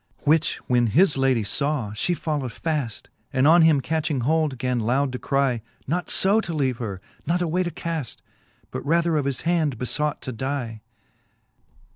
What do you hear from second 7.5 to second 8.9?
to caft, But